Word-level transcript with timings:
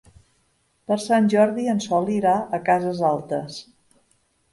Per 0.91 0.95
Sant 1.01 1.27
Jordi 1.33 1.65
en 1.73 1.81
Sol 1.85 2.09
irà 2.13 2.31
a 2.59 2.61
Cases 2.71 3.03
Altes. 3.11 3.59